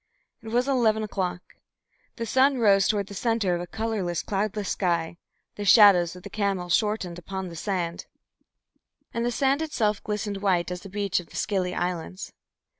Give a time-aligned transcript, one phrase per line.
[0.41, 1.43] It was eleven o'clock.
[2.15, 5.17] The sun rose toward the centre of a colourless, cloudless sky,
[5.57, 8.07] the shadows of the camels shortened upon the sand,
[9.13, 12.33] and the sand itself glistened white as a beach of the Scilly Islands.